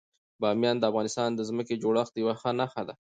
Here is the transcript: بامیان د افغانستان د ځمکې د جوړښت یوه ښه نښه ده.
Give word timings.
بامیان 0.41 0.75
د 0.79 0.83
افغانستان 0.91 1.29
د 1.33 1.39
ځمکې 1.49 1.73
د 1.75 1.81
جوړښت 1.83 2.13
یوه 2.21 2.33
ښه 2.41 2.51
نښه 2.59 2.81
ده. 2.87 2.93